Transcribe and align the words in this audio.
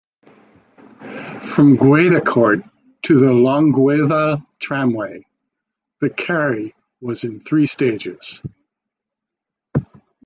From 1.53 1.77
Gueudecourt 1.77 2.67
to 3.03 3.19
the 3.19 3.27
Longueval 3.33 4.41
tramway, 4.57 5.27
the 5.99 6.09
carry 6.09 6.73
was 6.99 7.23
in 7.23 7.39
three 7.39 7.67
stages. 7.67 8.41